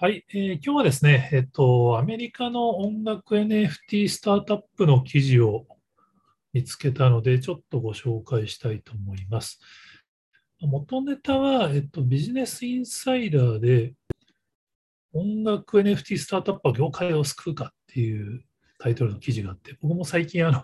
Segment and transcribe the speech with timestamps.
[0.00, 5.66] はい、えー、今日はですね、えっと、アメリカの音楽 NFT スタートアップの記事を
[6.52, 9.58] 見つけたので、ちょっとご紹介したいと思います。
[10.60, 13.94] 元ネタは、えっと、ビジネスインサイダーで、
[15.12, 18.44] 音楽 NFT スタートアップは業界を救うかっていう
[18.78, 20.62] タイトルの記事があって、僕も最近あの、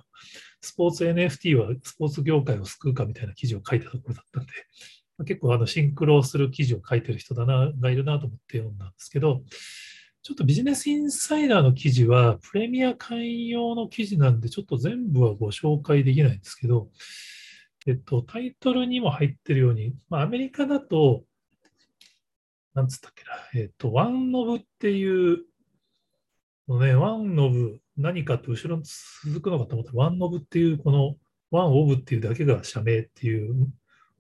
[0.61, 4.53] スポーツ NFT はスポーツ業界を救うかみたいな記事を書いたところだったんで、
[5.22, 9.42] 結構あのシンクロする記事を書いてる人だな、がいるなと思って読んだんですけど、
[10.22, 16.88] ちょっとビジネスインサイダーの記事はプレミア会員用の記事なんで、ちょっと全部はご紹介できないんですけど、
[17.86, 21.24] えっと、タイトルにも入ってるように、まあ、アメリカだと、
[22.72, 25.44] なんつったっけな、えっと、ワンノブっていう
[26.66, 28.83] のね、ワンノブ、何かって後ろに
[29.27, 31.16] 続くのかと思ったら、ワンノブっていう、この
[31.50, 33.69] ワンオブっていうだけが社名っていう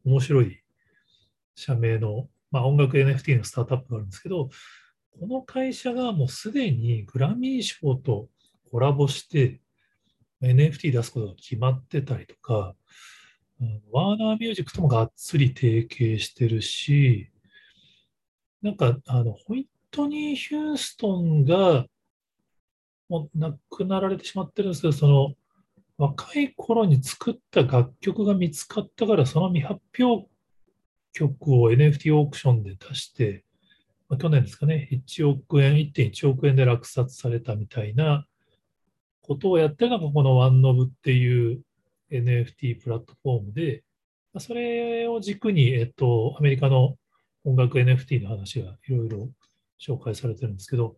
[0.04, 0.63] 面白い
[1.54, 4.48] 社名の、まあ、音楽 NFT のスタートアップがあるんですけど、
[5.20, 8.28] この会社がもうすでにグラミー賞と
[8.70, 9.60] コラボして
[10.42, 12.74] NFT 出すことが決まってたりとか、
[13.92, 17.30] ワーナーミュージックともがっつり提携してるし、
[18.62, 21.86] なんか、あの、ホイットニー・ヒューストンが、
[23.08, 25.34] もう亡くなられてしまってるんですけど、その、
[25.96, 30.26] 若い頃に作った楽曲が見つかったから、その未発表
[31.14, 33.44] 曲を NFT オークションで出して、
[34.08, 38.26] まあ、去年ですかね、1億円、1.1億円で落札されたみたいな
[39.22, 41.62] ことをやってるのが、このワンノブっていう
[42.10, 43.82] NFT プラットフォームで、
[44.34, 46.96] まあ、それを軸に、えっと、アメリカの
[47.44, 49.30] 音楽 NFT の話がいろいろ
[49.80, 50.96] 紹介されてるんですけど、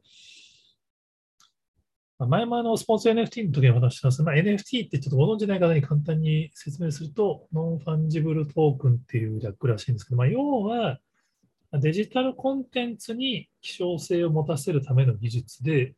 [2.18, 10.98] 前もあのスポーツ NFT の時に話したんですが、まあ、NFT ってちょっとご存じない方に簡単に説明すると、ノンファンジブルトークンっていう略らしいんですけど、まあ、要は
[11.74, 15.94] デジタルコンテンツに希少性を持たせるための技術で、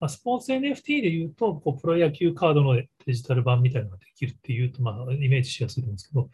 [0.00, 6.28] まあ、スポーツ NFT で言うと、こうプロ野球カードのデジタル版みたいなのができるっていうと、まあ、イメージしやすいと思うんですけど、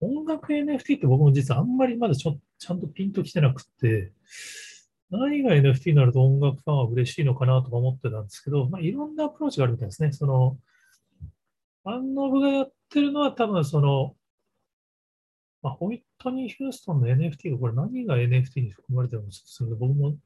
[0.00, 4.12] 音楽 NFT って僕も実はあんまりまだちょちゃんとピンときてなくて、
[5.18, 10.12] 何が NFT になると音楽ファンは嬉しいのかなとか思ってたんですけど、まあ、いろんなアプローチがあるみたいですね。
[10.12, 10.58] その、
[11.84, 14.16] アンノブがやってるのは多分その、
[15.62, 20.16] まあ、ホイットニー・ヒューストンの NFT が、これ何が NFT に含まれてるのかちょっと僕も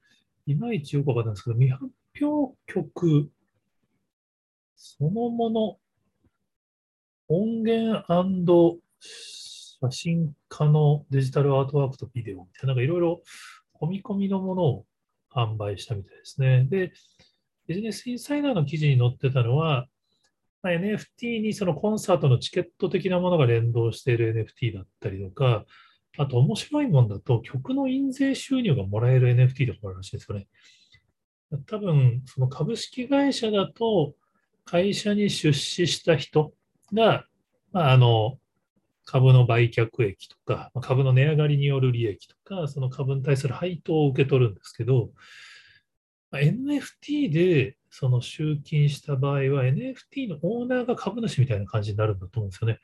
[0.47, 1.84] いまいちよくわかんないんですけど、未発
[2.20, 3.31] 表曲
[4.76, 5.78] そのもの、
[7.28, 13.22] 音源写真家のデジタルアートワークとビデオみたいな、なんかいろいろ
[13.80, 14.84] 込み込みのものを
[15.30, 16.64] 販売したみたいですね。
[16.64, 16.92] で、
[17.66, 19.86] ビジネスインサイダーの記事に載ってたのは、
[20.62, 25.64] まあ、NFT にそのコンサートのチケット的なものが連動している NFT だったりとか、
[26.16, 30.48] あと面白いもんだと曲の印税収入がもらえる NFT とかあるらしいですよね。
[31.66, 34.14] 多分、その株式会社だと
[34.64, 36.52] 会社に出資した人
[36.92, 37.24] が、
[37.72, 38.38] まあ、あの、
[39.10, 45.12] 株の売却益とか、株の値上がりによる利益とか、その株に対する配当を受け取るんですけど、
[46.30, 52.80] NFT でその集金した場合は NFT のオーナーが株主みたいな感じになるんだと思うんですよね。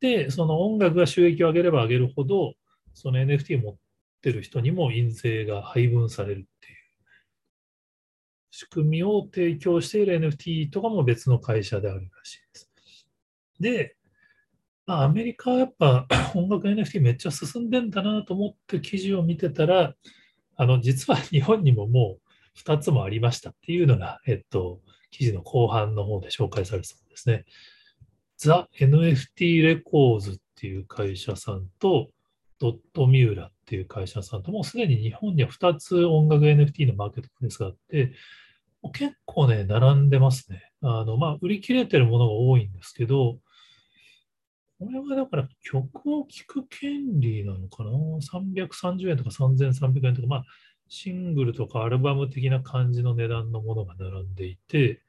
[0.00, 2.54] で、その音楽が収益を上げれば上げるほど、
[2.92, 3.76] その NFT を持っ
[4.22, 6.76] てる人にも印税が配分されるっていう
[8.50, 12.72] 仕組みを提供している NFT とかも別の会社であるらしいです。
[13.60, 13.95] で、
[14.86, 19.94] まあ、アメリカはやっぱ 音楽 NFT めっちゃ進んでんだなと思って記事を見てたら、
[20.56, 24.80] あの、実は日本にももう2つもありましたっていうのが、えっと、
[25.10, 27.44] 記事の後半の方で紹介されてたんですね。
[28.38, 32.08] ザ・ NFT レコーズっていう会社さんと、
[32.58, 38.12] ドットミューラっていう会社さんと、もうすでに日本には2つ音楽 NFT のマーケットプレスがあって、
[38.94, 40.70] 結構ね、並んでますね。
[40.80, 43.38] あの、まあ、売り切れてるものが多いんですけど、
[44.78, 50.44] これはだから曲を聴く権利なのかな ?330 円とか3300円とか、まあ、
[50.88, 55.00] シングルとかアルバム的な感じの値段のものが並んでいて、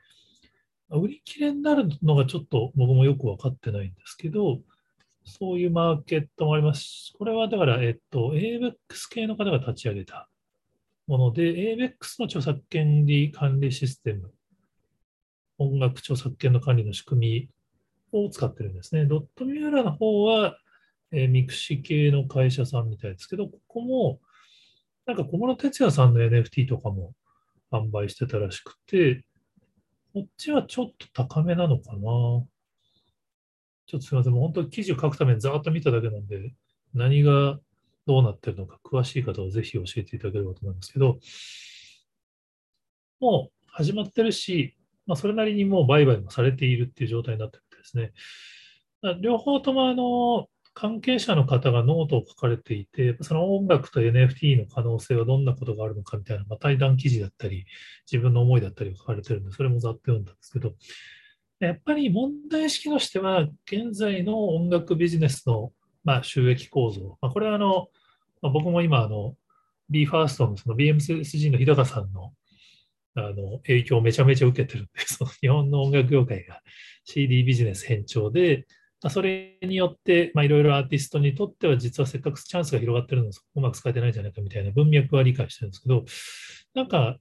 [0.89, 4.61] 売り切れになるのがちょっと僕もよく分かってないんですけど、
[5.25, 8.73] そういうマーケットもあります、これはだから、えっと、ABEX
[9.09, 10.29] 系の方が立ち上げた
[11.07, 14.31] もので、ABEX の著作権利管理システム、
[15.57, 17.56] 音楽著作権の管理の仕組み
[18.11, 19.05] を使ってるんですね。
[19.05, 20.57] ドットミューラの方は、
[21.11, 24.19] えー、ミクシ系の会社さんみたいですけど、ここも、
[25.05, 27.13] なんか小室哲哉さんの NFT とかも
[27.71, 29.23] 販売してたらしくて、
[30.13, 31.99] こっちはちょっと高めなのかな。
[31.99, 34.33] ちょっとすみません。
[34.33, 36.53] もう本当記事を書くためにざーっと見ただけなんで、
[36.93, 37.59] 何が
[38.05, 41.19] どうなってるのか、詳しい方はぜひ教えていただければと思いますけど、
[43.19, 44.75] もう始まってるし、
[45.05, 47.63] まあ、それなりにもう売買もされているっていう状態になってる
[47.93, 48.11] で
[49.01, 49.19] すね。
[49.21, 57.65] 両方ともあの関係者の方がノートを書かれていて、その音楽と NFT の可能性はどんなことがあるのかみたいな、まあ、対談記事だったり、
[58.09, 60.75] 自分の思いだったりが書かれてるんで、それもざっと読んだんですけど、
[61.59, 65.71] やっぱり問題意識としては、現在の音楽ビジネスの、
[66.03, 67.87] まあ、収益構造、まあ、これはあの、
[68.43, 69.35] まあ、僕も今あの、
[69.89, 72.33] BE:FIRST のその BMSG の日高さんの
[73.17, 76.61] あの影響をめちゃめちゃ受けてるんで、 その日本の音楽業界が
[77.03, 78.67] CD ビジネス偏重で、
[79.01, 86.05] まあ、それによって、まあ、いろいろアーティストにとっては、実はせっかくチャンスが広がってるのをうまく使えてないんじゃないかみたいな文脈は理解してるんですけど、
[86.73, 87.17] なんか、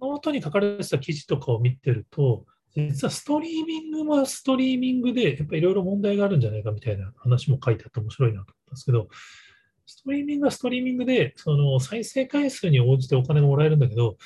[0.00, 9.08] ノートに書かれてた記事とかを見てると、実はストリーミングはストリーミングで、やっぱりいろいろ問題があるんじゃないかみたいな話も書いてあって面白いなと思ったんですけど、
[9.86, 14.16] ストリーミングはストリーミングで、その再生回数に応じてお金がもらえるんだけど、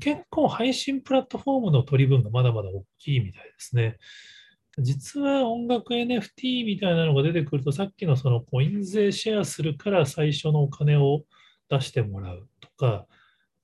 [0.00, 3.96] 結構配信プラットフォームの取り分がまだまだ大きいみたいですね。
[4.78, 11.24] 実は音楽 NFT みたいなのが出てくると、さっきのそのコイン税シェアするから最初のお金を
[11.68, 13.06] 出してもらうとか、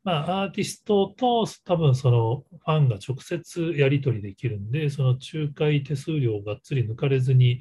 [0.02, 7.61] まあ、アーティストと多分そのファンが直接やり取りできるんで、その仲介手数料をがっつり抜かれずに、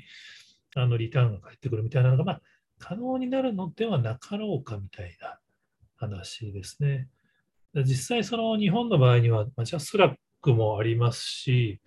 [0.76, 2.42] あのリターンが返ってくるみたいなのが、まあ、
[2.84, 5.40] 可能になるのではなかろうかみたいな
[5.96, 7.08] 話ですね。
[7.74, 11.80] 実際、その日本の場合には、まあ、ジャスラックもありますし、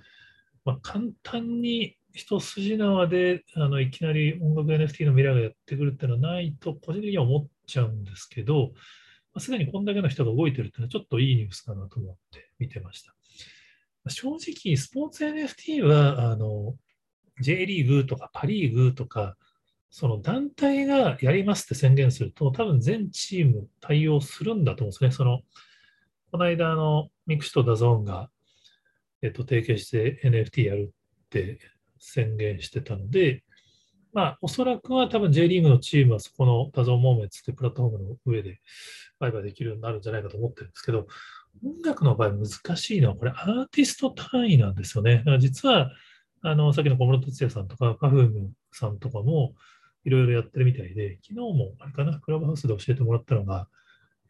[0.65, 8.71] まあ、簡単に一筋縄であのいきなり音楽 NFT の未来がやってくるっていうのはないと、個人的には思っちゃうんですけど、
[9.35, 13.15] まあ、すでにこんだけの人が動いてるっていうのはちょっといいニュースかなと思って見てました。
[14.09, 16.75] 正直、スポーツ NFT はあの
[17.43, 19.37] J リーグとかパ・リーグとか、
[19.91, 25.11] その団体がやりますって宣言すると、多分全チーム対応するんだと思うんですね。
[25.11, 25.41] その
[26.37, 28.29] この間、のミクシィと DAZN が、
[29.23, 30.93] えっと、提携して NFT やる
[31.25, 31.59] って
[31.99, 33.43] 宣言してたので、
[34.13, 38.61] まあ、おそらくは多分 J リーグのチームはそこの DAZN モーメンツってプラットフォームの上で
[39.19, 41.07] 売買できるようになるんじゃないかと思ってるんですけど、
[41.65, 45.19] 音楽の場合難しいのは、これアーティスト単位なんですよね。
[45.19, 45.91] だから実は、
[46.43, 49.55] あの、さっきの小室哲哉さんとか、カフームさんとかも
[50.07, 53.69] いろいろやってるみたいで、昨日もあれかな、クラブハウスで教えてもらったのが、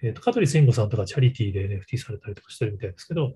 [0.03, 3.35] えっ、ー、と、香取慎吾さんとかチャリティーで NFT されたりとかしてるみたいですけど、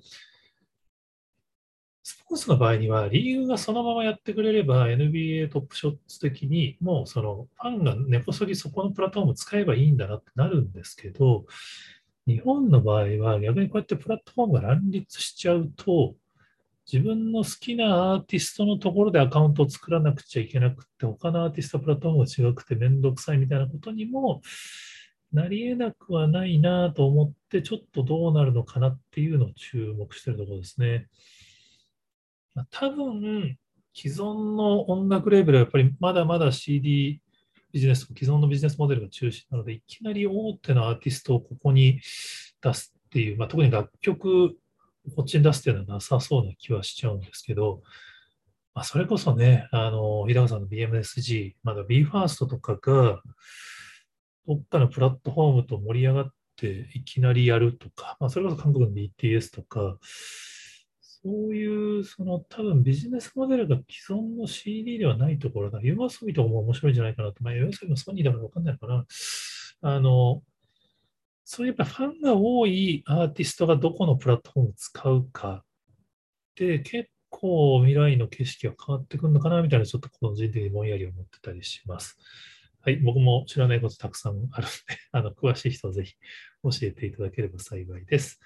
[2.03, 11.45] スポーツの場合には、リーグがそのままやってくれれば、NBA トップショッツ的に、もうそのファンが根こそぎそこのプラットフォームを使えばいいんだなってなるんですけど、
[12.27, 16.15] 日本の場合は逆にこうやってプラットフォームが乱立しちゃうと、
[16.93, 24.41] 自分の好きなアーティストのところでアカウントを作らなくちゃいけなくて、他のアーティストプラットフォームが違くてめんどくさいみたいなことにも
[25.33, 31.07] なり得なくはないなと思って、ちょっとどうなるのかなっていうのを注目してるところですね。
[32.55, 33.57] まあ、多分、
[33.95, 37.21] 既存の音楽レーベルはやっぱりまだまだ CD
[37.73, 42.01] ビジネス、既存のビジネスモデルが中心なので、いきなり大手のアーティストをここに
[42.61, 44.57] 出すっていう、まあ、特に楽曲、
[45.15, 47.83] こっちに出すっていうのはなさそうな気はしちゃうんですけど、
[48.75, 53.23] まあ、それこそね、あの、日高さんの BMSG、まだ BE:FIRST とかが、
[54.47, 59.99] どっかのプラットフォームと盛り上がっていきなりやるとか、まあ、それこそ韓国の BTS とか、
[61.23, 65.81] そういう、その多分ビジネスモデルが既存の CD ではないところだ。
[65.83, 67.43] ユマソビとかも面白いんじゃないかなと。
[67.43, 69.05] まあ、ユーマソビもソニーだからわかんないのかな。
[69.83, 70.43] あの、
[71.53, 75.65] そういうやっぱファンが多いアーティストがどこのプラットフォームを使うか
[76.55, 82.17] で結構未来の景色が変わってくるのかなみたいなちょっと個人的にぼんやり思ってたりします。
[82.83, 86.15] はい、僕も知らないことたくさんあるので、 あの詳しい人はぜひ
[86.63, 88.39] 教えていただければ幸いです。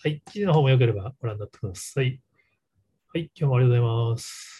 [0.00, 2.20] はい、記事の方もよければご覧になってください。
[3.12, 4.59] はい、今日もありがとうございます。